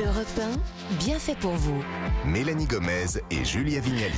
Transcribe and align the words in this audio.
Europe 0.00 0.28
1, 0.92 0.94
bien 1.04 1.18
fait 1.18 1.36
pour 1.36 1.54
vous. 1.54 1.82
Mélanie 2.24 2.66
Gomez 2.66 3.18
et 3.32 3.44
Julia 3.44 3.80
Vignali. 3.80 4.14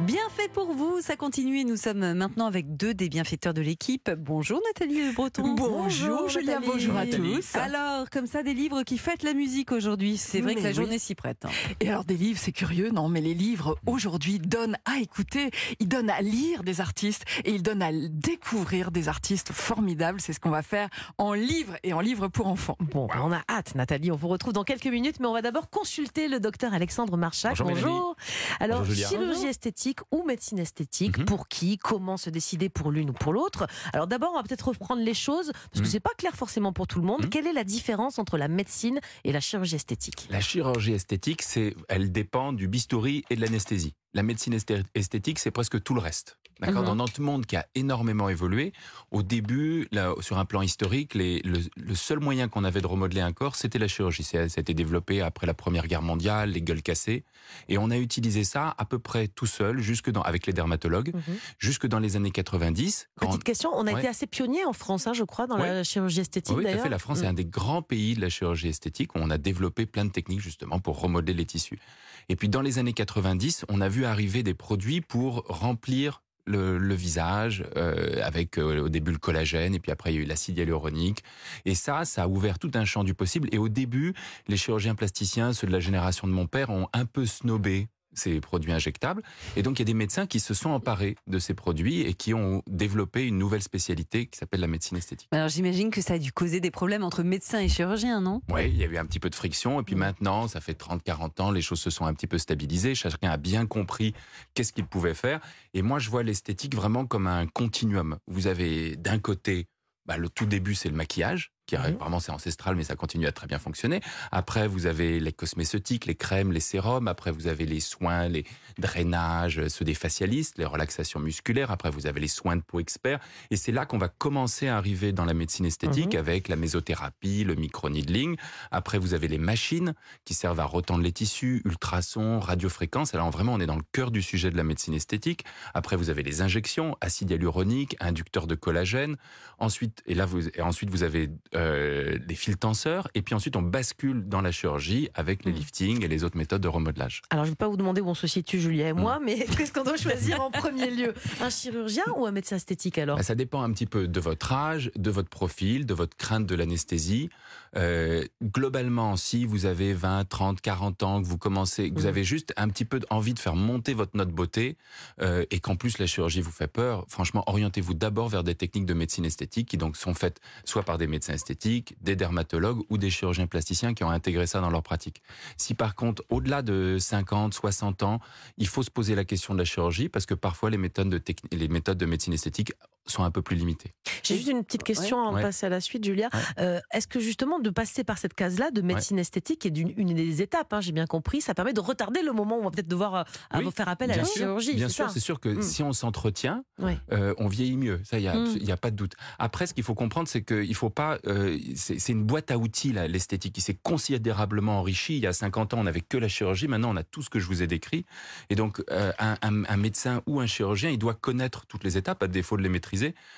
Bien 0.00 0.28
fait 0.28 0.48
pour 0.52 0.72
vous, 0.72 1.00
ça 1.00 1.14
continue 1.14 1.60
et 1.60 1.64
nous 1.64 1.76
sommes 1.76 2.14
maintenant 2.14 2.46
avec 2.46 2.76
deux 2.76 2.94
des 2.94 3.08
bienfaiteurs 3.08 3.54
de 3.54 3.60
l'équipe. 3.62 4.10
Bonjour 4.18 4.60
Nathalie 4.66 5.06
Le 5.06 5.12
Breton. 5.12 5.54
Bonjour, 5.54 6.24
Nathalie. 6.44 6.66
bonjour 6.66 6.96
à 6.96 7.06
tous. 7.06 7.54
Alors, 7.54 8.10
comme 8.10 8.26
ça, 8.26 8.42
des 8.42 8.54
livres 8.54 8.82
qui 8.82 8.98
fêtent 8.98 9.22
la 9.22 9.34
musique 9.34 9.70
aujourd'hui. 9.70 10.16
C'est 10.16 10.40
vrai 10.40 10.54
Mais 10.54 10.60
que 10.60 10.64
la 10.64 10.70
oui. 10.70 10.74
journée 10.74 10.98
s'y 10.98 11.14
prête. 11.14 11.44
hein. 11.44 11.50
Et 11.78 11.88
alors 11.88 12.04
des 12.04 12.16
livres, 12.16 12.40
c'est 12.42 12.50
curieux, 12.52 12.90
non 12.90 13.08
Mais 13.08 13.20
les 13.20 13.34
livres 13.34 13.78
aujourd'hui 13.86 14.40
donnent 14.40 14.76
à 14.84 14.98
écouter, 14.98 15.50
ils 15.78 15.88
donnent 15.88 16.10
à 16.10 16.20
lire 16.22 16.64
des 16.64 16.80
artistes 16.80 17.24
et 17.44 17.52
ils 17.52 17.62
donnent 17.62 17.82
à 17.82 17.92
découvrir 17.92 18.90
des 18.90 19.08
artistes 19.08 19.52
formidables. 19.52 20.20
C'est 20.20 20.32
ce 20.32 20.40
qu'on 20.40 20.50
va 20.50 20.62
faire 20.62 20.88
en 21.18 21.34
livre 21.34 21.76
et 21.84 21.92
en 21.92 22.00
livre 22.00 22.26
pour 22.26 22.48
enfants. 22.48 22.76
Bon, 22.80 23.06
on 23.22 23.30
a 23.32 23.42
hâte, 23.48 23.76
Nathalie. 23.76 24.10
On 24.10 24.16
vous 24.16 24.28
retrouve 24.28 24.52
dans 24.52 24.64
quelques 24.64 24.86
minutes, 24.88 25.20
mais 25.20 25.28
on 25.28 25.32
va 25.34 25.40
d'abord 25.42 25.70
consulter 25.70 26.26
le 26.26 26.40
docteur 26.40 26.74
Alexandre 26.74 27.16
Marchac. 27.16 27.56
Bonjour. 27.62 28.16
Alors, 28.58 28.80
Bonjour, 28.80 29.08
chirurgie 29.08 29.46
esthétique 29.46 29.83
ou 30.10 30.24
médecine 30.24 30.58
esthétique, 30.58 31.18
Mhm. 31.18 31.24
pour 31.26 31.48
qui 31.48 31.78
Comment 31.78 32.16
se 32.16 32.30
décider 32.30 32.68
pour 32.68 32.90
l'une 32.90 33.10
ou 33.10 33.12
pour 33.12 33.32
l'autre 33.32 33.66
Alors, 33.92 34.06
d'abord, 34.06 34.30
on 34.32 34.36
va 34.36 34.42
peut-être 34.42 34.68
reprendre 34.68 35.02
les 35.02 35.14
choses, 35.14 35.52
parce 35.70 35.80
que 35.80 35.86
Mhm. 35.86 35.92
c'est 35.92 36.00
pas 36.00 36.14
clair 36.16 36.34
forcément 36.34 36.72
pour 36.72 36.86
tout 36.86 36.98
le 37.00 37.06
monde. 37.06 37.22
Mhm. 37.24 37.30
Quelle 37.30 37.46
est 37.46 37.52
la 37.52 37.64
différence 37.64 38.18
entre 38.18 38.38
la 38.38 38.48
médecine 38.48 39.00
et 39.24 39.32
la 39.32 39.40
chirurgie 39.40 39.76
esthétique? 39.76 40.26
La 40.30 40.40
chirurgie 40.40 40.92
esthétique, 40.92 41.42
c'est, 41.42 41.74
elle 41.88 42.10
dépend 42.12 42.52
du 42.52 42.68
bistouri 42.68 43.24
et 43.30 43.36
de 43.36 43.40
l'anesthésie. 43.40 43.94
La 44.14 44.22
médecine 44.22 44.54
esthé- 44.54 44.82
esthétique, 44.94 45.38
c'est 45.38 45.50
presque 45.50 45.82
tout 45.82 45.94
le 45.94 46.00
reste. 46.00 46.38
D'accord? 46.60 46.82
Mhm. 46.82 46.86
Dans 46.86 46.94
notre 46.94 47.20
monde 47.20 47.46
qui 47.46 47.56
a 47.56 47.66
énormément 47.74 48.28
évolué, 48.28 48.72
au 49.10 49.24
début, 49.24 49.88
là, 49.90 50.14
sur 50.20 50.38
un 50.38 50.44
plan 50.44 50.62
historique, 50.62 51.14
les- 51.14 51.40
le, 51.42 51.58
le 51.76 51.94
seul 51.96 52.20
moyen 52.20 52.46
qu'on 52.46 52.62
avait 52.62 52.80
de 52.80 52.86
remodeler 52.86 53.22
un 53.22 53.32
corps, 53.32 53.56
c'était 53.56 53.80
la 53.80 53.88
chirurgie. 53.88 54.22
Ça 54.22 54.38
a 54.38 54.44
été 54.44 54.72
développé 54.72 55.20
après 55.20 55.48
la 55.48 55.54
Première 55.54 55.88
Guerre 55.88 56.00
mondiale, 56.02 56.50
les 56.50 56.62
gueules 56.62 56.80
cassées. 56.82 57.24
Et 57.68 57.76
on 57.76 57.90
a 57.90 57.98
utilisé 57.98 58.44
ça 58.44 58.72
à 58.78 58.84
peu 58.84 59.00
près 59.00 59.26
tout 59.26 59.46
seul, 59.46 59.80
jusque 59.80 60.10
dans, 60.12 60.22
avec 60.22 60.46
les 60.46 60.52
dermatologues, 60.52 61.12
jusque 61.58 61.88
dans 61.88 61.98
les 61.98 62.14
années 62.14 62.30
90. 62.30 63.08
quand- 63.18 63.26
Petite 63.26 63.42
question, 63.44 63.70
on 63.74 63.88
a 63.88 63.92
Ouais. 63.92 63.98
été 63.98 64.08
assez 64.08 64.28
pionnier 64.28 64.64
en 64.64 64.72
France, 64.72 65.08
hein, 65.08 65.12
je 65.12 65.24
crois, 65.24 65.48
dans 65.48 65.56
la 65.56 65.82
chirurgie 65.82 66.20
esthétique 66.20 66.56
Oui, 66.56 66.62
tout 66.62 66.70
à 66.70 66.78
fait. 66.78 66.88
La 66.88 67.00
France 67.00 67.18
est 67.22 67.24
Mm. 67.26 67.30
un 67.30 67.34
des 67.34 67.44
grands 67.46 67.82
pays 67.82 68.14
de 68.14 68.20
la 68.20 68.28
chirurgie 68.28 68.68
esthétique 68.68 69.16
où 69.16 69.18
on 69.20 69.30
a 69.30 69.38
développé 69.38 69.86
plein 69.86 70.04
de 70.04 70.10
techniques 70.12 70.40
justement 70.40 70.78
pour 70.78 71.00
remodeler 71.00 71.34
les 71.34 71.46
tissus. 71.46 71.80
Et 72.28 72.36
puis 72.36 72.48
dans 72.48 72.62
les 72.62 72.78
années 72.78 72.92
90, 72.92 73.64
on 73.68 73.80
a 73.80 73.88
vu 73.88 74.04
arriver 74.04 74.42
des 74.42 74.54
produits 74.54 75.00
pour 75.00 75.44
remplir 75.48 76.22
le, 76.46 76.94
visage 76.94 77.64
euh, 77.76 78.20
avec 78.22 78.58
euh, 78.58 78.84
au 78.84 78.88
début 78.88 79.12
le 79.12 79.18
collagène 79.18 79.74
et 79.74 79.80
puis 79.80 79.90
après 79.90 80.12
il 80.12 80.16
y 80.16 80.18
a 80.18 80.22
eu 80.22 80.26
l'acide 80.26 80.58
hyaluronique. 80.58 81.22
Et 81.64 81.74
ça 81.74 82.04
ça 82.04 82.24
a 82.24 82.28
ouvert 82.28 82.58
tout 82.58 82.70
un 82.74 82.84
champ 82.84 83.04
du 83.04 83.14
possible. 83.14 83.48
Et 83.52 83.58
au 83.58 83.68
début 83.68 84.14
les 84.48 84.56
chirurgiens 84.56 84.94
plasticiens 84.94 85.52
ceux 85.52 85.66
de 85.66 85.72
la 85.72 85.80
génération 85.80 86.26
de 86.26 86.32
mon 86.32 86.46
père 86.46 86.70
ont 86.70 86.88
un 86.92 87.06
peu 87.06 87.26
snobé 87.26 87.88
ces 88.14 88.40
produits 88.40 88.72
injectables 88.72 89.22
et 89.56 89.62
donc 89.62 89.78
il 89.78 89.82
y 89.82 89.82
a 89.82 89.86
des 89.86 89.94
médecins 89.94 90.26
qui 90.26 90.40
se 90.40 90.54
sont 90.54 90.70
emparés 90.70 91.16
de 91.26 91.38
ces 91.38 91.54
produits 91.54 92.02
et 92.02 92.14
qui 92.14 92.34
ont 92.34 92.62
développé 92.66 93.26
une 93.26 93.38
nouvelle 93.38 93.62
spécialité 93.62 94.26
qui 94.26 94.38
s'appelle 94.38 94.60
la 94.60 94.66
médecine 94.66 94.96
esthétique. 94.96 95.28
Alors, 95.32 95.48
j'imagine 95.48 95.90
que 95.90 96.00
ça 96.00 96.14
a 96.14 96.18
dû 96.18 96.32
causer 96.32 96.60
des 96.60 96.70
problèmes 96.70 97.04
entre 97.04 97.22
médecins 97.22 97.60
et 97.60 97.68
chirurgiens, 97.68 98.20
non? 98.20 98.40
Oui, 98.50 98.68
il 98.68 98.76
y 98.76 98.84
a 98.84 98.86
eu 98.86 98.96
un 98.96 99.06
petit 99.06 99.20
peu 99.20 99.30
de 99.30 99.34
friction. 99.34 99.80
Et 99.80 99.84
puis 99.84 99.94
maintenant, 99.94 100.48
ça 100.48 100.60
fait 100.60 100.78
30-40 100.78 101.42
ans, 101.42 101.50
les 101.50 101.62
choses 101.62 101.80
se 101.80 101.90
sont 101.90 102.06
un 102.06 102.14
petit 102.14 102.26
peu 102.26 102.38
stabilisées. 102.38 102.94
Chacun 102.94 103.30
a 103.30 103.36
bien 103.36 103.66
compris 103.66 104.14
qu'est-ce 104.54 104.72
qu'il 104.72 104.86
pouvait 104.86 105.14
faire. 105.14 105.40
Et 105.72 105.82
moi, 105.82 105.98
je 105.98 106.10
vois 106.10 106.22
l'esthétique 106.22 106.74
vraiment 106.74 107.06
comme 107.06 107.26
un 107.26 107.46
continuum. 107.46 108.18
Vous 108.26 108.46
avez 108.46 108.96
d'un 108.96 109.18
côté, 109.18 109.66
bah, 110.06 110.16
le 110.16 110.28
tout 110.28 110.46
début, 110.46 110.74
c'est 110.74 110.88
le 110.88 110.96
maquillage, 110.96 111.52
qui 111.66 111.76
Mhm. 111.76 111.96
vraiment, 111.98 112.20
c'est 112.20 112.32
ancestral, 112.32 112.76
mais 112.76 112.84
ça 112.84 112.94
continue 112.94 113.26
à 113.26 113.32
très 113.32 113.46
bien 113.46 113.58
fonctionner. 113.58 114.00
Après, 114.32 114.68
vous 114.68 114.86
avez 114.86 115.18
les 115.20 115.32
cosmétiques, 115.32 116.06
les 116.06 116.14
crèmes, 116.14 116.52
les 116.52 116.60
sérums. 116.60 117.08
Après, 117.08 117.30
vous 117.30 117.46
avez 117.46 117.64
les 117.66 117.80
soins, 117.80 118.28
les 118.28 118.44
drainages, 118.78 119.66
ceux 119.68 119.84
des 119.84 119.94
facialistes, 119.94 120.58
les 120.58 120.64
relaxations 120.64 121.20
musculaires. 121.20 121.70
Après, 121.70 121.90
vous 121.90 122.06
avez 122.06 122.20
les 122.20 122.28
soins 122.28 122.56
de 122.56 122.62
peau 122.62 122.80
experts. 122.80 123.18
Et 123.50 123.56
c'est 123.56 123.72
là 123.72 123.86
qu'on 123.86 123.98
va 123.98 124.08
commencer 124.08 124.68
à 124.68 124.76
arriver 124.76 125.12
dans 125.12 125.24
la 125.24 125.34
médecine 125.34 125.64
esthétique 125.66 126.14
Mhm. 126.14 126.20
avec 126.20 126.48
la 126.48 126.56
mésothérapie, 126.56 127.44
le 127.44 127.54
micro-needling. 127.54 128.36
Après, 128.70 128.98
vous 128.98 129.14
avez 129.14 129.28
les 129.28 129.38
machines 129.38 129.94
qui 130.24 130.34
servent 130.34 130.60
à 130.60 130.64
retendre 130.64 131.02
les 131.02 131.12
tissus, 131.12 131.62
ultrasons, 131.64 132.40
radiofréquences. 132.40 133.14
Alors 133.14 133.30
vraiment, 133.30 133.54
on 133.54 133.60
est 133.60 133.66
dans 133.66 133.76
le 133.76 133.84
cœur 133.92 134.10
du 134.10 134.22
sujet 134.22 134.50
de 134.50 134.56
la 134.56 134.64
médecine 134.64 134.94
esthétique. 134.94 135.44
Après, 135.74 135.96
vous 135.96 136.10
avez 136.10 136.22
les 136.22 136.42
injections, 136.42 136.96
acide 137.00 137.30
hyaluronique, 137.30 137.96
inducteur 138.00 138.46
de 138.46 138.54
collagène. 138.54 139.16
Ensuite, 139.58 140.02
et 140.06 140.14
là, 140.14 140.26
vous, 140.26 140.48
et 140.48 140.60
ensuite, 140.62 140.90
vous 140.90 141.02
avez 141.02 141.30
euh, 141.56 142.18
les 142.28 142.34
fils 142.34 142.58
tenseurs. 142.58 143.08
Et 143.14 143.22
puis 143.22 143.34
ensuite, 143.34 143.56
on 143.56 143.62
bascule 143.62 144.28
dans 144.28 144.40
la 144.40 144.52
chirurgie 144.52 145.08
avec 145.14 145.44
les 145.44 145.52
Mhm. 145.52 145.58
liftings 145.58 146.04
et 146.04 146.08
les 146.08 146.24
autres 146.24 146.36
méthodes 146.36 146.62
de 146.62 146.68
remodelage. 146.68 147.22
Alors, 147.30 147.44
je 147.44 147.50
ne 147.50 147.52
vais 147.52 147.56
pas 147.56 147.68
vous 147.68 147.76
demander 147.76 148.00
où 148.00 148.08
on 148.08 148.14
se 148.14 148.26
situe, 148.26 148.60
Julia 148.60 148.88
et 148.88 148.92
Mm. 148.92 148.98
moi, 149.00 149.20
mais 149.24 149.36
qu'est-ce 149.66 149.72
qu'on 149.72 149.84
doit 149.84 149.96
choisir 149.96 150.40
en 150.40 150.50
premier 150.50 150.90
lieu? 150.90 151.14
Un 151.40 151.50
chirurgien 151.50 152.04
ou 152.16 152.26
un 152.26 152.32
médecin 152.32 152.56
esthétique 152.56 152.98
alors? 152.98 153.16
Bah, 153.16 153.22
ça 153.22 153.34
dépend 153.34 153.62
un 153.62 153.72
petit 153.72 153.86
peu 153.86 154.08
de 154.08 154.20
votre 154.20 154.52
âge, 154.52 154.90
de 154.96 155.10
votre 155.10 155.28
profil, 155.28 155.86
de 155.86 155.94
votre 155.94 156.16
crainte 156.16 156.46
de 156.46 156.54
l'anesthésie. 156.54 157.30
Euh, 157.76 158.24
globalement, 158.42 159.16
si 159.16 159.44
vous 159.44 159.66
avez 159.66 159.92
20, 159.94 160.24
30, 160.28 160.60
40 160.60 161.02
ans, 161.02 161.20
que 161.22 161.26
vous 161.26 161.38
commencez, 161.38 161.90
que 161.90 161.94
vous 161.94 162.02
Mhm. 162.02 162.08
avez 162.08 162.24
juste 162.24 162.52
un 162.56 162.68
petit 162.68 162.84
peu 162.84 163.00
envie 163.10 163.34
de 163.34 163.38
faire 163.38 163.56
monter 163.56 163.94
votre 163.94 164.16
note 164.16 164.30
beauté 164.30 164.76
euh, 165.20 165.44
et 165.50 165.60
qu'en 165.60 165.76
plus 165.76 165.98
la 165.98 166.06
chirurgie 166.06 166.40
vous 166.40 166.50
fait 166.52 166.68
peur, 166.68 167.04
franchement, 167.08 167.42
orientez-vous 167.46 167.94
d'abord 167.94 168.28
vers 168.28 168.44
des 168.44 168.54
techniques 168.54 168.86
de 168.86 168.94
médecine 168.94 169.24
esthétique 169.24 169.68
qui 169.68 169.76
donc 169.76 169.96
sont 169.96 170.14
faites 170.14 170.40
soit 170.64 170.82
par 170.82 170.98
des 170.98 171.06
médecins 171.06 171.34
esthétiques, 171.34 171.43
des 171.50 172.16
dermatologues 172.16 172.82
ou 172.90 172.98
des 172.98 173.10
chirurgiens 173.10 173.46
plasticiens 173.46 173.94
qui 173.94 174.04
ont 174.04 174.10
intégré 174.10 174.46
ça 174.46 174.60
dans 174.60 174.70
leur 174.70 174.82
pratique. 174.82 175.22
Si 175.56 175.74
par 175.74 175.94
contre, 175.94 176.24
au-delà 176.30 176.62
de 176.62 176.96
50, 176.98 177.54
60 177.54 178.02
ans, 178.02 178.20
il 178.58 178.68
faut 178.68 178.82
se 178.82 178.90
poser 178.90 179.14
la 179.14 179.24
question 179.24 179.54
de 179.54 179.58
la 179.58 179.64
chirurgie 179.64 180.08
parce 180.08 180.26
que 180.26 180.34
parfois 180.34 180.70
les 180.70 180.78
méthodes 180.78 181.08
de, 181.08 181.22
les 181.52 181.68
méthodes 181.68 181.98
de 181.98 182.06
médecine 182.06 182.32
esthétique 182.32 182.72
sont 183.06 183.22
un 183.24 183.30
peu 183.30 183.42
plus 183.42 183.56
limitées. 183.56 183.92
J'ai 184.22 184.36
juste 184.36 184.48
une 184.48 184.64
petite 184.64 184.82
question 184.82 185.20
avant 185.20 185.34
Ouais. 185.34 185.40
de 185.42 185.46
passer 185.46 185.66
à 185.66 185.68
la 185.68 185.80
suite, 185.80 186.04
Julia. 186.04 186.28
Ouais. 186.32 186.40
Euh, 186.60 186.80
Est-ce 186.92 187.06
que 187.06 187.20
justement 187.20 187.58
de 187.58 187.70
passer 187.70 188.04
par 188.04 188.18
cette 188.18 188.34
case-là 188.34 188.70
de 188.70 188.80
médecine 188.82 189.18
esthétique 189.18 189.66
est 189.66 189.70
d'une 189.70 189.92
une 189.96 190.14
des 190.14 190.42
étapes, 190.42 190.72
hein, 190.72 190.80
j'ai 190.80 190.92
bien 190.92 191.06
compris, 191.06 191.40
ça 191.40 191.54
permet 191.54 191.72
de 191.72 191.80
retarder 191.80 192.22
le 192.22 192.32
moment 192.32 192.56
où 192.56 192.60
on 192.60 192.64
va 192.64 192.70
peut-être 192.70 192.88
devoir 192.88 193.14
euh, 193.14 193.22
à 193.50 193.58
Oui, 193.60 193.70
faire 193.74 193.88
appel 193.88 194.10
à 194.10 194.16
la 194.16 194.24
sûr, 194.24 194.34
chirurgie. 194.34 194.74
Bien 194.74 194.88
sûr, 194.88 195.10
c'est 195.10 195.20
sûr 195.20 195.40
que 195.40 195.48
Mm. 195.50 195.62
si 195.62 195.82
on 195.82 195.92
s'entretient, 195.92 196.64
Ouais. 196.78 196.98
euh, 197.12 197.34
on 197.38 197.46
vieillit 197.48 197.76
mieux. 197.76 198.00
Ça, 198.04 198.18
il 198.18 198.24
y 198.24 198.28
a, 198.28 198.34
Mm. 198.34 198.56
il 198.56 198.64
y 198.64 198.72
a 198.72 198.76
pas 198.76 198.90
de 198.90 198.96
doute. 198.96 199.12
Après, 199.38 199.66
ce 199.66 199.74
qu'il 199.74 199.84
faut 199.84 199.94
comprendre, 199.94 200.28
c'est 200.28 200.42
qu'il 200.42 200.74
faut 200.74 200.90
pas. 200.90 201.18
euh, 201.26 201.58
c'est 201.76 202.08
une 202.12 202.24
boîte 202.24 202.50
à 202.50 202.58
outils 202.58 202.92
l'esthétique, 202.92 203.52
qui 203.54 203.60
s'est 203.60 203.78
considérablement 203.82 204.78
enrichie. 204.80 205.16
Il 205.16 205.22
y 205.22 205.26
a 205.26 205.32
50 205.32 205.74
ans, 205.74 205.78
on 205.80 205.84
n'avait 205.84 206.00
que 206.00 206.16
la 206.16 206.28
chirurgie. 206.28 206.68
Maintenant, 206.68 206.92
on 206.92 206.96
a 206.96 207.02
tout 207.04 207.22
ce 207.22 207.30
que 207.30 207.38
je 207.40 207.46
vous 207.46 207.62
ai 207.62 207.66
décrit. 207.66 208.04
Et 208.50 208.54
donc, 208.54 208.82
euh, 208.90 209.12
un, 209.18 209.36
un- 209.42 209.64
un 209.64 209.76
médecin 209.76 210.22
ou 210.26 210.40
un 210.40 210.46
chirurgien, 210.46 210.90
il 210.90 210.98
doit 210.98 211.14
connaître 211.14 211.66
toutes 211.66 211.84
les 211.84 211.96
étapes, 211.96 212.22
à 212.22 212.26
défaut 212.28 212.56
de 212.56 212.62
les 212.62 212.68
maîtriser, 212.68 212.93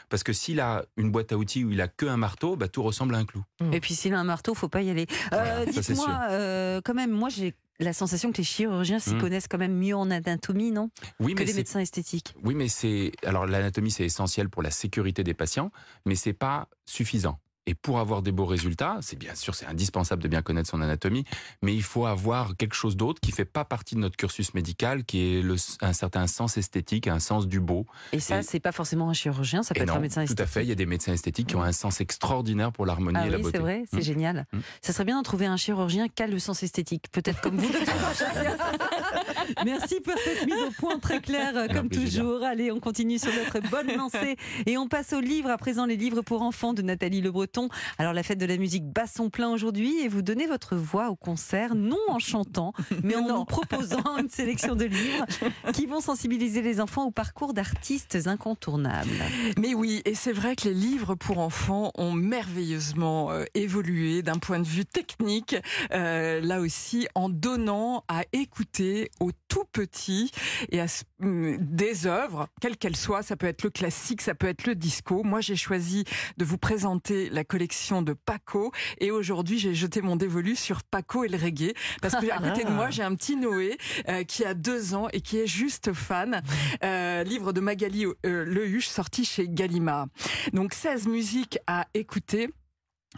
parce 0.08 0.22
que 0.22 0.32
s'il 0.32 0.60
a 0.60 0.84
une 0.96 1.10
boîte 1.10 1.32
à 1.32 1.36
outils 1.36 1.64
où 1.64 1.70
il 1.70 1.80
a 1.80 1.88
que 1.88 2.06
un 2.06 2.16
marteau, 2.16 2.56
bah, 2.56 2.68
tout 2.68 2.82
ressemble 2.82 3.14
à 3.14 3.18
un 3.18 3.24
clou. 3.24 3.42
Et 3.72 3.80
puis, 3.80 3.94
s'il 3.94 4.14
a 4.14 4.18
un 4.20 4.24
marteau, 4.24 4.54
faut 4.54 4.68
pas 4.68 4.82
y 4.82 4.90
aller. 4.90 5.06
Euh, 5.32 5.64
Voilà, 5.64 5.64
Dites-moi, 5.66 6.18
euh, 6.30 6.80
quand 6.84 6.94
même, 6.94 7.10
moi, 7.10 7.28
j'ai 7.28 7.54
la 7.78 7.92
sensation 7.92 8.32
que 8.32 8.38
les 8.38 8.44
chirurgiens 8.44 8.98
s'y 8.98 9.14
Mm. 9.14 9.20
connaissent 9.20 9.48
quand 9.48 9.58
même 9.58 9.76
mieux 9.76 9.94
en 9.94 10.10
anatomie, 10.10 10.70
non? 10.70 10.88
Oui, 11.20 11.34
Que 11.34 11.40
mais 11.40 11.44
les 11.46 11.52
médecins 11.54 11.80
esthétiques. 11.80 12.34
Oui, 12.42 12.54
mais 12.54 12.68
c'est 12.68 13.12
alors 13.24 13.46
l'anatomie 13.46 13.90
c'est 13.90 14.04
essentiel 14.06 14.48
pour 14.48 14.62
la 14.62 14.70
sécurité 14.70 15.22
des 15.22 15.34
patients, 15.34 15.70
mais 16.06 16.14
c'est 16.14 16.32
pas 16.32 16.68
suffisant. 16.86 17.38
Et 17.66 17.74
pour 17.74 17.98
avoir 17.98 18.22
des 18.22 18.30
beaux 18.32 18.44
résultats, 18.46 18.98
c'est 19.00 19.18
bien 19.18 19.34
sûr 19.34 19.54
c'est 19.54 19.66
indispensable 19.66 20.22
de 20.22 20.28
bien 20.28 20.40
connaître 20.42 20.68
son 20.70 20.80
anatomie, 20.80 21.24
mais 21.62 21.74
il 21.74 21.82
faut 21.82 22.06
avoir 22.06 22.56
quelque 22.56 22.74
chose 22.74 22.96
d'autre 22.96 23.20
qui 23.20 23.32
fait 23.32 23.44
pas 23.44 23.64
partie 23.64 23.94
de 23.96 24.00
notre 24.00 24.16
cursus 24.16 24.54
médical, 24.54 25.04
qui 25.04 25.38
est 25.38 25.42
le, 25.42 25.56
un 25.80 25.92
certain 25.92 26.26
sens 26.28 26.56
esthétique, 26.58 27.08
un 27.08 27.18
sens 27.18 27.48
du 27.48 27.58
beau. 27.60 27.84
Et 28.12 28.20
ça, 28.20 28.42
c'est 28.42 28.60
pas 28.60 28.72
forcément 28.72 29.10
un 29.10 29.14
chirurgien, 29.14 29.62
ça 29.64 29.74
peut 29.74 29.82
être 29.82 29.88
non, 29.88 29.96
un 29.96 30.00
médecin 30.00 30.20
tout 30.24 30.32
esthétique. 30.32 30.44
à 30.44 30.46
fait. 30.46 30.62
Il 30.64 30.68
y 30.68 30.72
a 30.72 30.76
des 30.76 30.86
médecins 30.86 31.12
esthétiques 31.12 31.48
qui 31.48 31.56
ont 31.56 31.62
un 31.62 31.72
sens 31.72 32.00
extraordinaire 32.00 32.70
pour 32.72 32.86
l'harmonie 32.86 33.18
Ah 33.20 33.26
et 33.26 33.30
la 33.30 33.38
beauté. 33.38 33.50
c'est 33.54 33.62
vrai, 33.62 33.82
c'est 33.90 33.96
Mm. 33.98 34.02
génial. 34.02 34.46
Mm. 34.52 34.58
Ça 34.82 34.92
serait 34.92 35.04
bien 35.04 35.16
d'en 35.16 35.22
trouver 35.22 35.46
un 35.46 35.56
chirurgien 35.56 36.06
qui 36.08 36.22
a 36.22 36.26
le 36.28 36.38
sens 36.38 36.62
esthétique, 36.62 37.06
peut-être 37.10 37.40
comme 37.40 37.56
vous. 37.56 37.68
Merci 39.64 40.00
pour 40.00 40.14
cette 40.18 40.46
mise 40.46 40.60
au 40.66 40.70
point 40.72 40.98
très 40.98 41.20
claire, 41.20 41.66
comme 41.72 41.88
toujours. 41.88 42.42
Allez, 42.42 42.70
on 42.72 42.80
continue 42.80 43.18
sur 43.18 43.32
notre 43.32 43.60
bonne 43.70 43.88
lancée 43.96 44.36
et 44.66 44.76
on 44.76 44.88
passe 44.88 45.12
au 45.12 45.20
livre. 45.20 45.50
À 45.50 45.56
présent, 45.58 45.86
les 45.86 45.96
livres 45.96 46.22
pour 46.22 46.42
enfants 46.42 46.72
de 46.72 46.82
Nathalie 46.82 47.20
Le 47.20 47.30
Breton. 47.30 47.55
Alors, 47.98 48.12
la 48.12 48.22
fête 48.22 48.38
de 48.38 48.46
la 48.46 48.56
musique 48.56 48.84
bat 48.84 49.06
son 49.06 49.30
plein 49.30 49.50
aujourd'hui 49.50 50.00
et 50.00 50.08
vous 50.08 50.22
donnez 50.22 50.46
votre 50.46 50.76
voix 50.76 51.10
au 51.10 51.16
concert, 51.16 51.74
non 51.74 51.98
en 52.08 52.18
chantant, 52.18 52.72
mais 53.02 53.16
en 53.16 53.26
nous 53.26 53.44
proposant 53.44 54.18
une 54.18 54.30
sélection 54.30 54.74
de 54.74 54.84
livres 54.84 55.26
qui 55.72 55.86
vont 55.86 56.00
sensibiliser 56.00 56.62
les 56.62 56.80
enfants 56.80 57.06
au 57.06 57.10
parcours 57.10 57.54
d'artistes 57.54 58.18
incontournables. 58.26 59.10
Mais 59.58 59.74
oui, 59.74 60.02
et 60.04 60.14
c'est 60.14 60.32
vrai 60.32 60.56
que 60.56 60.68
les 60.68 60.74
livres 60.74 61.14
pour 61.14 61.38
enfants 61.38 61.90
ont 61.96 62.12
merveilleusement 62.12 63.30
euh, 63.30 63.44
évolué 63.54 64.22
d'un 64.22 64.38
point 64.38 64.58
de 64.58 64.66
vue 64.66 64.84
technique, 64.84 65.56
euh, 65.92 66.40
là 66.40 66.60
aussi 66.60 67.06
en 67.14 67.28
donnant 67.28 68.04
à 68.08 68.22
écouter 68.32 69.10
aux 69.20 69.32
tout 69.48 69.64
petits 69.72 70.30
et 70.70 70.80
à, 70.80 70.86
hum, 71.22 71.56
des 71.58 72.06
œuvres, 72.06 72.48
quelles 72.60 72.76
qu'elles 72.76 72.96
soient, 72.96 73.22
ça 73.22 73.36
peut 73.36 73.46
être 73.46 73.62
le 73.62 73.70
classique, 73.70 74.22
ça 74.22 74.34
peut 74.34 74.48
être 74.48 74.66
le 74.66 74.74
disco. 74.74 75.22
Moi 75.22 75.40
j'ai 75.40 75.56
choisi 75.56 76.04
de 76.36 76.44
vous 76.44 76.58
présenter 76.58 77.30
la 77.30 77.44
collection 77.46 78.02
de 78.02 78.12
Paco. 78.12 78.72
Et 78.98 79.10
aujourd'hui, 79.10 79.58
j'ai 79.58 79.74
jeté 79.74 80.02
mon 80.02 80.16
dévolu 80.16 80.56
sur 80.56 80.82
Paco 80.82 81.24
et 81.24 81.28
le 81.28 81.38
reggae. 81.38 81.74
Parce 82.02 82.14
que 82.14 82.30
à 82.30 82.38
côté 82.38 82.64
de 82.64 82.70
moi, 82.70 82.90
j'ai 82.90 83.02
un 83.02 83.14
petit 83.14 83.36
Noé 83.36 83.78
euh, 84.08 84.24
qui 84.24 84.44
a 84.44 84.54
deux 84.54 84.94
ans 84.94 85.08
et 85.12 85.20
qui 85.20 85.38
est 85.38 85.46
juste 85.46 85.92
fan. 85.92 86.42
Euh, 86.84 87.22
livre 87.22 87.52
de 87.52 87.60
Magali 87.60 88.04
euh, 88.04 88.44
Lehuche 88.44 88.88
sorti 88.88 89.24
chez 89.24 89.48
Gallimard. 89.48 90.06
Donc 90.52 90.74
16 90.74 91.06
musiques 91.08 91.58
à 91.66 91.86
écouter. 91.94 92.50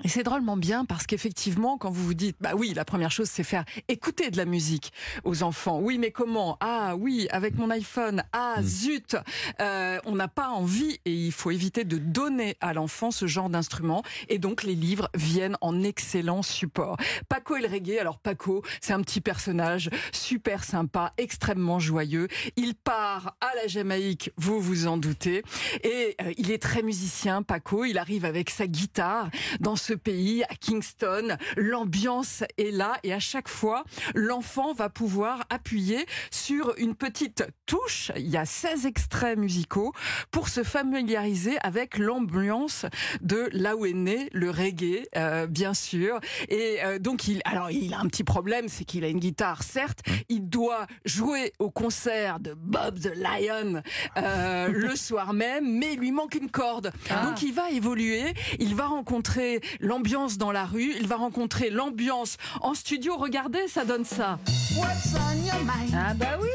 Et 0.04 0.08
c'est 0.08 0.22
drôlement 0.22 0.56
bien 0.56 0.84
parce 0.84 1.06
qu'effectivement, 1.06 1.76
quand 1.78 1.90
vous 1.90 2.04
vous 2.04 2.14
dites, 2.14 2.36
bah 2.40 2.52
oui, 2.56 2.72
la 2.74 2.84
première 2.84 3.10
chose, 3.10 3.28
c'est 3.28 3.42
faire 3.44 3.64
écouter 3.88 4.30
de 4.30 4.36
la 4.36 4.44
musique 4.44 4.92
aux 5.24 5.42
enfants. 5.42 5.80
Oui, 5.80 5.98
mais 5.98 6.10
comment? 6.10 6.56
Ah 6.60 6.94
oui, 6.96 7.26
avec 7.30 7.56
mon 7.56 7.70
iPhone. 7.70 8.22
Ah 8.32 8.56
Mm. 8.58 8.64
zut, 8.64 9.16
Euh, 9.60 9.98
on 10.04 10.14
n'a 10.14 10.28
pas 10.28 10.48
envie 10.48 10.98
et 11.04 11.12
il 11.12 11.32
faut 11.32 11.50
éviter 11.50 11.84
de 11.84 11.98
donner 11.98 12.56
à 12.60 12.72
l'enfant 12.72 13.10
ce 13.10 13.26
genre 13.26 13.50
d'instrument. 13.50 14.02
Et 14.28 14.38
donc 14.38 14.62
les 14.62 14.74
livres 14.74 15.08
viennent 15.14 15.56
en 15.60 15.82
excellent 15.82 16.42
support. 16.42 16.96
Paco 17.28 17.56
et 17.56 17.60
le 17.60 17.68
reggae. 17.68 17.98
Alors 17.98 18.18
Paco, 18.18 18.62
c'est 18.80 18.92
un 18.92 19.02
petit 19.02 19.20
personnage 19.20 19.90
super 20.12 20.64
sympa, 20.64 21.12
extrêmement 21.18 21.78
joyeux. 21.78 22.28
Il 22.56 22.74
part 22.74 23.36
à 23.40 23.54
la 23.56 23.66
Jamaïque, 23.66 24.30
vous 24.36 24.60
vous 24.60 24.86
en 24.86 24.96
doutez, 24.96 25.42
et 25.82 26.16
euh, 26.22 26.32
il 26.36 26.50
est 26.50 26.62
très 26.62 26.82
musicien. 26.82 27.42
Paco, 27.42 27.84
il 27.84 27.98
arrive 27.98 28.24
avec 28.24 28.50
sa 28.50 28.66
guitare 28.66 29.30
dans 29.60 29.76
ce 29.76 29.87
pays, 29.94 30.44
à 30.44 30.54
Kingston. 30.54 31.36
L'ambiance 31.56 32.44
est 32.56 32.70
là 32.70 32.98
et 33.02 33.12
à 33.12 33.20
chaque 33.20 33.48
fois, 33.48 33.84
l'enfant 34.14 34.72
va 34.72 34.88
pouvoir 34.88 35.44
appuyer 35.50 36.06
sur 36.30 36.74
une 36.78 36.94
petite 36.94 37.44
touche. 37.66 38.12
Il 38.16 38.28
y 38.28 38.36
a 38.36 38.44
16 38.44 38.86
extraits 38.86 39.38
musicaux 39.38 39.92
pour 40.30 40.48
se 40.48 40.62
familiariser 40.62 41.58
avec 41.62 41.98
l'ambiance 41.98 42.86
de 43.20 43.48
là 43.52 43.76
où 43.76 43.86
est 43.86 43.92
né 43.92 44.28
le 44.32 44.50
reggae, 44.50 45.06
euh, 45.16 45.46
bien 45.46 45.74
sûr. 45.74 46.20
Et 46.48 46.78
euh, 46.84 46.98
donc, 46.98 47.28
il, 47.28 47.40
alors, 47.44 47.70
il 47.70 47.94
a 47.94 47.98
un 47.98 48.06
petit 48.06 48.24
problème, 48.24 48.68
c'est 48.68 48.84
qu'il 48.84 49.04
a 49.04 49.08
une 49.08 49.18
guitare, 49.18 49.62
certes. 49.62 50.00
Il 50.28 50.48
doit 50.48 50.86
jouer 51.04 51.52
au 51.58 51.70
concert 51.70 52.40
de 52.40 52.54
Bob 52.54 53.00
the 53.00 53.12
Lion 53.14 53.82
euh, 54.16 54.68
le 54.72 54.96
soir 54.96 55.32
même, 55.32 55.78
mais 55.78 55.94
il 55.94 56.00
lui 56.00 56.12
manque 56.12 56.34
une 56.34 56.50
corde. 56.50 56.92
Donc, 57.24 57.42
il 57.42 57.52
va 57.52 57.70
évoluer. 57.70 58.34
Il 58.58 58.74
va 58.74 58.86
rencontrer 58.86 59.60
l'ambiance 59.80 60.38
dans 60.38 60.52
la 60.52 60.64
rue. 60.64 60.94
Il 60.98 61.06
va 61.06 61.16
rencontrer 61.16 61.70
l'ambiance 61.70 62.36
en 62.60 62.74
studio. 62.74 63.16
Regardez, 63.16 63.68
ça 63.68 63.84
donne 63.84 64.04
ça. 64.04 64.38
What's 64.76 65.14
on 65.14 65.44
your 65.44 65.60
mind? 65.64 65.94
Ah 65.94 66.14
bah 66.14 66.38
oui 66.40 66.48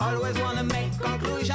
Always 0.00 0.34
wanna 0.42 0.64
make 0.64 0.90
conclusions. 0.98 1.54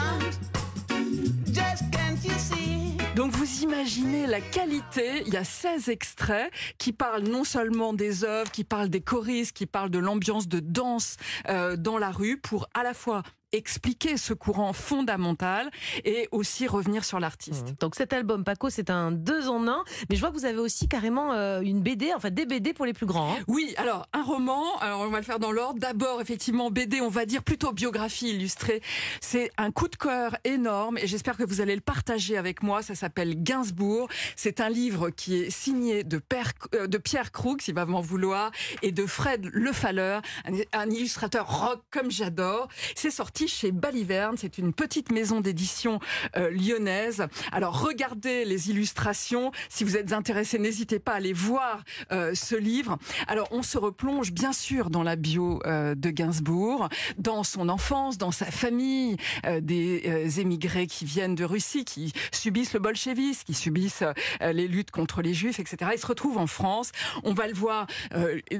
Just 1.48 1.92
can't 1.92 2.24
you 2.24 2.34
see? 2.38 2.98
Donc 3.18 3.32
vous 3.32 3.64
imaginez 3.64 4.28
la 4.28 4.40
qualité, 4.40 5.24
il 5.26 5.34
y 5.34 5.38
a 5.38 5.44
16 5.44 5.90
extraits 5.90 6.52
qui 6.78 6.94
parlent 6.94 7.24
non 7.24 7.44
seulement 7.44 7.94
des 7.94 8.24
œuvres, 8.24 8.52
qui 8.52 8.64
parlent 8.64 8.90
des 8.90 9.02
choristes, 9.02 9.58
qui 9.58 9.66
parlent 9.66 9.90
de 9.90 9.98
l'ambiance 9.98 10.48
de 10.48 10.60
danse 10.60 11.18
euh, 11.50 11.76
dans 11.78 11.98
la 11.98 12.12
rue 12.12 12.38
pour 12.38 12.68
à 12.76 12.84
la 12.84 12.94
fois 12.94 13.24
expliquer 13.58 14.18
ce 14.18 14.34
courant 14.34 14.72
fondamental 14.74 15.70
et 16.06 16.28
aussi 16.32 16.68
revenir 16.68 17.04
sur 17.06 17.20
l'artiste. 17.20 17.76
Donc 17.80 17.96
cet 17.96 18.14
album 18.14 18.44
Paco, 18.44 18.70
c'est 18.70 18.90
un 18.90 19.12
deux 19.12 19.48
en 19.50 19.68
un. 19.68 19.84
Mais 20.10 20.16
je 20.16 20.22
vois 20.22 20.30
que 20.30 20.36
vous 20.36 20.46
avez 20.46 20.58
aussi 20.60 20.88
carrément 20.88 21.34
euh, 21.34 21.62
une 21.62 21.82
BD, 21.82 22.14
enfin 22.16 22.30
des 22.30 22.46
BD 22.46 22.74
pour 22.74 22.86
les 22.86 22.94
plus 22.94 23.06
grands. 23.06 23.34
hein. 23.34 23.38
Oui, 23.48 23.74
alors 23.78 24.08
un 24.14 24.24
roman, 24.24 24.78
alors 24.80 25.02
on 25.02 25.08
va 25.10 25.18
le 25.20 25.24
faire 25.26 25.40
dans 25.40 25.52
l'ordre. 25.52 25.80
D'abord, 25.80 26.22
effectivement, 26.22 26.70
BD, 26.72 27.02
on 27.02 27.10
va 27.10 27.26
dire 27.26 27.44
plutôt 27.44 27.72
biographie 27.72 28.30
illustrée. 28.30 28.82
C'est 29.22 29.52
un 29.58 29.72
coup 29.72 29.88
de 29.88 29.96
cœur 29.96 30.36
énorme 30.44 30.98
et 30.98 31.08
j'espère 31.08 31.38
que 31.38 31.44
vous 31.44 31.62
allez 31.62 31.76
le 31.76 31.82
partager 31.82 32.38
avec 32.38 32.64
moi. 32.64 32.82
Ça 32.82 32.96
s'appelle 32.96 33.42
Gainsbourg. 33.44 34.08
C'est 34.36 34.62
un 34.62 34.70
livre 34.70 35.10
qui 35.10 35.36
est 35.42 35.50
signé 35.50 36.04
de, 36.04 36.18
Père- 36.18 36.54
euh, 36.76 36.88
de 36.88 36.98
Pierre 36.98 37.32
Croux, 37.32 37.58
il 37.68 37.74
va 37.74 37.86
m'en 37.86 38.02
vouloir, 38.02 38.52
et 38.82 38.92
de 38.92 39.06
Fred 39.06 39.50
Lefalleur, 39.54 40.22
un, 40.46 40.54
un 40.74 40.90
illustrateur 40.90 41.48
rock 41.62 41.82
comme 41.92 42.12
j'adore. 42.12 42.68
C'est 42.96 43.12
sorti 43.12 43.47
chez 43.48 43.72
Baliverne. 43.72 44.36
C'est 44.38 44.58
une 44.58 44.74
petite 44.74 45.12
maison 45.12 45.42
d'édition 45.42 46.00
euh, 46.36 46.50
lyonnaise. 46.52 47.28
Alors 47.52 47.82
regardez 47.82 48.46
les 48.46 48.70
illustrations. 48.70 49.52
Si 49.70 49.84
vous 49.84 49.98
êtes 49.98 50.14
intéressé, 50.14 50.60
n'hésitez 50.60 51.00
pas 51.00 51.14
à 51.14 51.16
aller 51.16 51.34
voir 51.34 51.84
euh, 52.12 52.34
ce 52.36 52.56
livre. 52.56 52.98
Alors 53.28 53.48
on 53.52 53.64
se 53.64 53.78
replonge 53.78 54.32
bien 54.32 54.54
sûr 54.54 54.90
dans 54.90 55.04
la 55.04 55.16
bio 55.16 55.62
euh, 55.66 55.96
de 55.96 56.10
Gainsbourg, 56.10 56.90
dans 57.18 57.44
son 57.44 57.70
enfance, 57.70 58.18
dans 58.18 58.32
sa 58.32 58.46
famille, 58.46 59.18
euh, 59.46 59.62
des 59.62 60.04
euh, 60.06 60.30
émigrés 60.40 60.88
qui 60.88 61.06
viennent 61.06 61.36
de 61.36 61.46
Russie, 61.46 61.86
qui 61.86 62.14
subissent 62.32 62.74
le 62.74 62.80
bolchevisme, 62.80 63.44
qui 63.46 63.54
subissent 63.54 64.04
euh, 64.42 64.52
les 64.52 64.68
luttes 64.68 64.92
contre 64.92 65.22
les 65.22 65.34
juifs, 65.34 65.60
etc. 65.60 65.92
Il 65.94 66.00
se 66.00 66.08
retrouve 66.08 66.38
en 66.38 66.48
France. 66.48 66.92
On 67.24 67.34
va 67.34 67.48
le 67.48 67.54
voir 67.54 67.88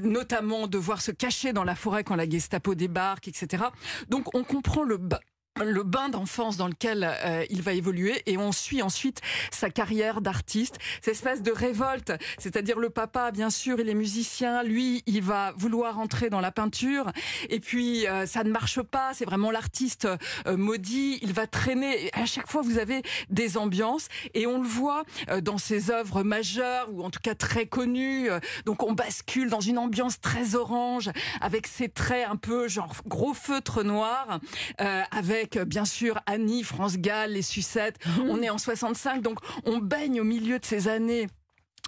notamment 0.02 0.68
devoir 0.68 1.02
se 1.02 1.12
cacher 1.12 1.54
dans 1.54 1.64
la 1.64 1.76
forêt 1.76 2.04
quand 2.04 2.16
la 2.16 2.30
Gestapo 2.30 2.76
débarque, 2.76 3.28
etc. 3.28 3.64
Donc 4.10 4.36
on 4.36 4.44
comprend 4.44 4.67
le 4.84 4.98
ba- 4.98 5.20
le 5.64 5.84
bain 5.84 6.10
d'enfance 6.10 6.58
dans 6.58 6.68
lequel 6.68 7.08
euh, 7.26 7.46
il 7.50 7.62
va 7.62 7.74
évoluer 7.74 8.22
et 8.26 8.38
on 8.38 8.52
suit 8.52 8.82
ensuite 8.82 9.22
sa 9.52 9.70
carrière 9.70 10.22
d'artiste, 10.22 10.78
cette 11.02 11.16
espèce 11.16 11.42
de 11.42 11.52
révolte, 11.52 12.14
c'est-à-dire 12.38 12.80
le 12.80 12.90
papa 12.90 13.32
bien 13.32 13.50
sûr 13.50 13.80
il 13.80 13.90
est 13.90 13.94
musicien, 13.94 14.64
lui 14.64 15.04
il 15.06 15.22
va 15.22 15.54
vouloir 15.58 16.00
entrer 16.00 16.30
dans 16.30 16.42
la 16.42 16.52
peinture 16.52 17.12
et 17.50 17.60
puis 17.60 18.08
euh, 18.08 18.26
ça 18.26 18.44
ne 18.44 18.52
marche 18.52 18.82
pas, 18.82 19.14
c'est 19.14 19.26
vraiment 19.26 19.52
l'artiste 19.52 20.08
euh, 20.48 20.58
maudit, 20.58 21.20
il 21.22 21.34
va 21.34 21.48
traîner 21.48 22.10
à 22.14 22.26
chaque 22.26 22.48
fois 22.48 22.62
vous 22.62 22.78
avez 22.78 23.02
des 23.30 23.58
ambiances 23.58 24.08
et 24.34 24.48
on 24.48 24.62
le 24.62 24.68
voit 24.68 25.04
euh, 25.30 25.42
dans 25.42 25.58
ses 25.58 25.92
œuvres 25.92 26.24
majeures 26.24 26.88
ou 26.92 27.04
en 27.04 27.10
tout 27.10 27.20
cas 27.22 27.36
très 27.36 27.66
connues, 27.66 28.30
euh, 28.30 28.40
donc 28.66 28.84
on 28.84 28.94
bascule 28.94 29.50
dans 29.50 29.62
une 29.62 29.78
ambiance 29.78 30.20
très 30.20 30.56
orange 30.56 31.10
avec 31.42 31.68
ses 31.68 31.90
traits 31.90 32.28
un 32.30 32.36
peu 32.36 32.68
genre 32.68 32.94
gros 33.06 33.34
feutre 33.34 33.84
noir 33.84 34.40
euh, 34.82 35.04
avec 35.48 35.58
euh, 35.58 35.66
bien 35.66 35.86
sûr 35.86 36.20
Annie, 36.26 36.64
France 36.64 36.98
Gall, 36.98 37.32
les 37.32 37.42
sucettes. 37.42 37.98
On 38.28 38.42
est 38.42 38.50
en 38.50 38.58
65, 38.58 39.22
donc 39.22 39.40
on 39.66 39.78
baigne 39.78 40.20
au 40.20 40.24
milieu 40.24 40.60
de 40.60 40.66
ces 40.66 40.88
années 40.88 41.28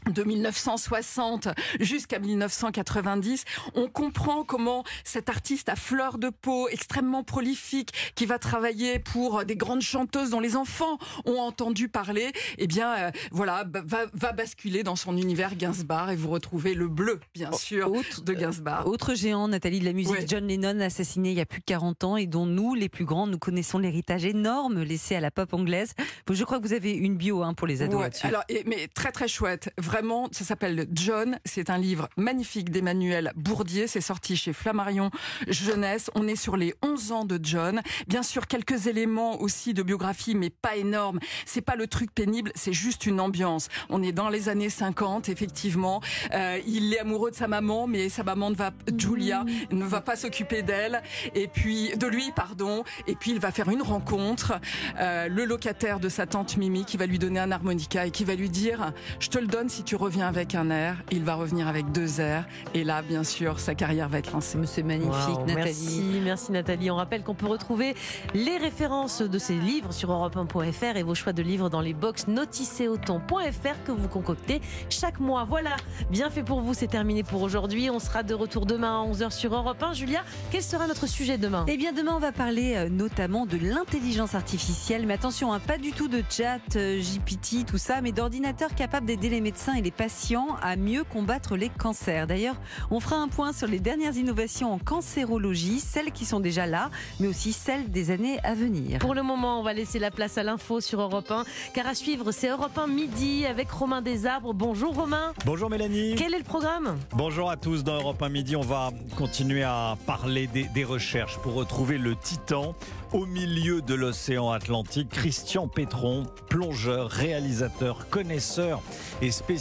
de 0.09 0.23
1960 0.23 1.47
jusqu'à 1.79 2.19
1990, 2.19 3.43
on 3.75 3.87
comprend 3.87 4.43
comment 4.43 4.83
cet 5.03 5.29
artiste 5.29 5.69
à 5.69 5.75
fleur 5.75 6.17
de 6.17 6.29
peau, 6.29 6.67
extrêmement 6.69 7.23
prolifique, 7.23 7.91
qui 8.15 8.25
va 8.25 8.39
travailler 8.39 8.99
pour 8.99 9.45
des 9.45 9.55
grandes 9.55 9.81
chanteuses 9.81 10.29
dont 10.31 10.39
les 10.39 10.55
enfants 10.55 10.97
ont 11.25 11.39
entendu 11.39 11.89
parler, 11.89 12.31
eh 12.57 12.67
bien, 12.67 12.93
euh, 12.93 13.11
voilà, 13.31 13.65
va, 13.85 14.05
va 14.13 14.31
basculer 14.31 14.83
dans 14.83 14.95
son 14.95 15.17
univers 15.17 15.55
Gainsbourg 15.55 16.09
et 16.09 16.15
vous 16.15 16.29
retrouvez 16.29 16.73
le 16.73 16.87
bleu, 16.87 17.19
bien 17.33 17.51
sûr, 17.51 17.91
Autre, 17.91 18.21
de 18.21 18.33
Gainsbourg. 18.33 18.85
autre 18.85 19.13
géant, 19.15 19.47
Nathalie 19.47 19.79
de 19.79 19.85
la 19.85 19.93
musique, 19.93 20.09
Ouais. 20.09 20.25
John 20.27 20.47
Lennon, 20.47 20.79
assassiné 20.79 21.31
il 21.31 21.37
y 21.37 21.41
a 21.41 21.45
plus 21.45 21.59
de 21.59 21.65
40 21.65 22.03
ans 22.03 22.17
et 22.17 22.25
dont 22.25 22.45
nous, 22.45 22.73
les 22.75 22.89
plus 22.89 23.05
grands, 23.05 23.27
nous 23.27 23.37
connaissons 23.37 23.77
l'héritage 23.77 24.25
énorme 24.25 24.81
laissé 24.81 25.15
à 25.15 25.19
la 25.19 25.29
pop 25.31 25.53
anglaise. 25.53 25.93
Je 26.29 26.43
crois 26.43 26.59
que 26.59 26.63
vous 26.67 26.73
avez 26.73 26.93
une 26.93 27.15
bio 27.15 27.43
hein, 27.43 27.53
pour 27.53 27.67
les 27.67 27.81
ados 27.81 27.95
Ouais, 27.97 28.03
là-dessus. 28.03 28.25
alors, 28.27 28.43
mais 28.65 28.87
très 28.87 29.11
très 29.11 29.27
chouette. 29.27 29.71
Vraiment, 29.77 29.98
ça 30.31 30.45
s'appelle 30.45 30.87
John. 30.93 31.39
C'est 31.43 31.69
un 31.69 31.77
livre 31.77 32.07
magnifique 32.15 32.69
d'Emmanuel 32.71 33.33
Bourdier. 33.35 33.85
C'est 33.87 34.01
sorti 34.01 34.37
chez 34.37 34.53
Flammarion 34.53 35.11
Jeunesse. 35.47 36.09
On 36.15 36.27
est 36.27 36.37
sur 36.37 36.55
les 36.55 36.73
11 36.81 37.11
ans 37.11 37.25
de 37.25 37.37
John. 37.41 37.81
Bien 38.07 38.23
sûr, 38.23 38.47
quelques 38.47 38.87
éléments 38.87 39.41
aussi 39.41 39.73
de 39.73 39.83
biographie, 39.83 40.35
mais 40.35 40.49
pas 40.49 40.77
énormes. 40.77 41.19
C'est 41.45 41.61
pas 41.61 41.75
le 41.75 41.87
truc 41.87 42.13
pénible, 42.13 42.51
c'est 42.55 42.71
juste 42.71 43.05
une 43.07 43.19
ambiance. 43.19 43.67
On 43.89 44.01
est 44.01 44.13
dans 44.13 44.29
les 44.29 44.47
années 44.47 44.69
50, 44.69 45.27
effectivement. 45.27 46.01
Euh, 46.33 46.59
il 46.65 46.93
est 46.93 46.99
amoureux 46.99 47.31
de 47.31 47.35
sa 47.35 47.47
maman, 47.47 47.85
mais 47.85 48.07
sa 48.07 48.23
maman 48.23 48.51
ne 48.51 48.55
va, 48.55 48.71
Julia, 48.97 49.43
ne 49.71 49.83
va 49.83 49.99
pas 49.99 50.15
s'occuper 50.15 50.61
d'elle. 50.61 51.03
Et 51.35 51.47
puis, 51.47 51.91
de 51.97 52.07
lui, 52.07 52.31
pardon. 52.33 52.85
Et 53.05 53.15
puis, 53.15 53.31
il 53.31 53.39
va 53.39 53.51
faire 53.51 53.69
une 53.69 53.81
rencontre. 53.81 54.59
Euh, 54.99 55.27
le 55.27 55.43
locataire 55.43 55.99
de 55.99 56.07
sa 56.07 56.25
tante 56.25 56.55
Mimi 56.55 56.85
qui 56.85 56.95
va 56.95 57.05
lui 57.05 57.19
donner 57.19 57.39
un 57.39 57.51
harmonica 57.51 58.05
et 58.05 58.11
qui 58.11 58.23
va 58.23 58.35
lui 58.35 58.49
dire 58.49 58.93
je 59.19 59.29
te 59.29 59.37
le 59.37 59.47
donne 59.47 59.69
si 59.69 59.78
tu 59.83 59.95
reviens 59.95 60.27
avec 60.27 60.55
un 60.55 60.69
air 60.69 60.97
il 61.11 61.23
va 61.23 61.35
revenir 61.35 61.67
avec 61.67 61.91
deux 61.91 62.21
airs 62.21 62.45
et 62.73 62.83
là 62.83 63.01
bien 63.01 63.23
sûr 63.23 63.59
sa 63.59 63.75
carrière 63.75 64.09
va 64.09 64.19
être 64.19 64.31
lancée 64.31 64.57
C'est 64.65 64.83
magnifique, 64.83 65.39
Nathalie. 65.47 65.55
Merci, 65.55 66.21
merci 66.23 66.51
Nathalie. 66.51 66.91
On 66.91 66.95
rappelle 66.95 67.23
qu'on 67.23 67.35
peut 67.35 67.47
retrouver 67.47 67.95
les 68.33 68.57
références 68.57 69.21
de 69.21 69.39
ces 69.39 69.55
livres 69.55 69.91
sur 69.93 70.09
europe1.fr 70.09 70.97
et 70.97 71.03
vos 71.03 71.15
choix 71.15 71.33
de 71.33 71.41
livres 71.41 71.69
dans 71.69 71.81
les 71.81 71.93
box 71.93 72.27
noticeauton.fr 72.27 73.83
que 73.85 73.91
vous 73.91 74.07
concoctez 74.07 74.61
chaque 74.89 75.19
mois. 75.19 75.45
Voilà, 75.45 75.75
bien 76.09 76.29
fait 76.29 76.43
pour 76.43 76.61
vous, 76.61 76.73
c'est 76.73 76.87
terminé 76.87 77.23
pour 77.23 77.41
aujourd'hui. 77.41 77.89
On 77.89 77.99
sera 77.99 78.23
de 78.23 78.33
retour 78.33 78.65
demain 78.65 79.01
à 79.01 79.05
11h 79.05 79.31
sur 79.31 79.53
Europe 79.53 79.81
1. 79.81 79.93
Julia, 79.93 80.23
quel 80.51 80.63
sera 80.63 80.87
notre 80.87 81.07
sujet 81.07 81.37
demain? 81.37 81.65
Eh 81.67 81.77
bien, 81.77 81.93
demain, 81.93 82.13
on 82.15 82.19
va 82.19 82.31
parler 82.31 82.73
euh, 82.75 82.89
notamment 82.89 83.45
de 83.45 83.57
l'intelligence 83.57 84.35
artificielle. 84.35 85.05
Mais 85.05 85.13
attention, 85.13 85.53
hein, 85.53 85.59
pas 85.59 85.77
du 85.77 85.91
tout 85.91 86.07
de 86.07 86.23
chat, 86.29 86.59
euh, 86.75 87.01
GPT, 87.01 87.65
tout 87.65 87.77
ça, 87.77 88.01
mais 88.01 88.11
d'ordinateurs 88.11 88.73
capables 88.75 89.05
d'aider 89.05 89.29
les 89.29 89.41
médecins 89.41 89.68
médecins 89.69 89.77
et 89.77 89.81
les 89.81 89.91
patients 89.91 90.55
à 90.61 90.75
mieux 90.75 91.03
combattre 91.03 91.55
les 91.55 91.69
cancers. 91.69 92.27
D'ailleurs, 92.27 92.55
on 92.91 92.99
fera 92.99 93.17
un 93.17 93.27
point 93.27 93.53
sur 93.53 93.67
les 93.67 93.79
dernières 93.79 94.15
innovations 94.15 94.73
en 94.73 94.79
cancérologie, 94.79 95.79
celles 95.79 96.11
qui 96.11 96.25
sont 96.25 96.39
déjà 96.39 96.65
là, 96.65 96.89
mais 97.19 97.27
aussi 97.27 97.53
celles 97.53 97.89
des 97.91 98.11
années 98.11 98.39
à 98.43 98.53
venir. 98.53 98.99
Pour 98.99 99.13
le 99.13 99.23
moment, 99.23 99.59
on 99.59 99.63
va 99.63 99.73
laisser 99.73 99.99
la 99.99 100.11
place 100.11 100.37
à 100.37 100.43
l'info 100.43 100.81
sur 100.81 101.01
Europe 101.01 101.29
1. 101.29 101.43
Car 101.73 101.87
à 101.87 101.95
suivre, 101.95 102.31
c'est 102.31 102.49
Europe 102.49 102.77
1 102.77 102.87
midi 102.87 103.45
avec 103.45 103.69
Romain 103.71 104.01
Desarbres. 104.01 104.53
Bonjour 104.53 104.95
Romain. 104.95 105.33
Bonjour 105.45 105.69
Mélanie. 105.69 106.15
Quel 106.17 106.33
est 106.33 106.39
le 106.39 106.43
programme? 106.43 106.97
Bonjour 107.13 107.49
à 107.49 107.57
tous. 107.57 107.83
Dans 107.83 107.95
Europe 107.95 108.21
1 108.21 108.29
Midi, 108.29 108.55
on 108.55 108.61
va 108.61 108.91
continuer 109.17 109.63
à 109.63 109.97
parler 110.05 110.47
des, 110.47 110.63
des 110.63 110.83
recherches 110.83 111.37
pour 111.39 111.53
retrouver 111.53 111.97
le 111.97 112.15
Titan 112.15 112.75
au 113.13 113.25
milieu 113.25 113.81
de 113.81 113.95
l'océan 113.95 114.51
Atlantique. 114.51 115.09
Christian 115.09 115.67
Pétron, 115.67 116.23
plongeur, 116.49 117.09
réalisateur, 117.09 118.07
connaisseur 118.09 118.81
et 119.21 119.31
spécialiste 119.31 119.58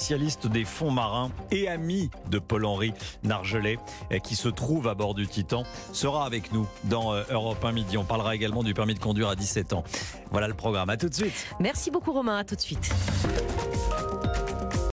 des 0.52 0.64
fonds 0.64 0.92
marins 0.92 1.30
et 1.50 1.68
ami 1.68 2.08
de 2.30 2.38
Paul-Henri 2.38 2.92
Nargelet, 3.24 3.78
eh, 4.10 4.20
qui 4.20 4.36
se 4.36 4.48
trouve 4.48 4.86
à 4.86 4.94
bord 4.94 5.14
du 5.14 5.26
Titan, 5.26 5.64
sera 5.92 6.24
avec 6.24 6.52
nous 6.52 6.66
dans 6.84 7.12
euh, 7.12 7.24
Europe 7.30 7.64
1 7.64 7.72
Midi. 7.72 7.98
On 7.98 8.04
parlera 8.04 8.34
également 8.34 8.62
du 8.62 8.74
permis 8.74 8.94
de 8.94 9.00
conduire 9.00 9.28
à 9.28 9.34
17 9.34 9.72
ans. 9.72 9.82
Voilà 10.30 10.46
le 10.46 10.54
programme. 10.54 10.88
À 10.88 10.96
tout 10.96 11.08
de 11.08 11.14
suite. 11.14 11.46
Merci 11.58 11.90
beaucoup 11.90 12.12
Romain, 12.12 12.38
à 12.38 12.44
tout 12.44 12.54
de 12.54 12.60
suite. 12.60 12.90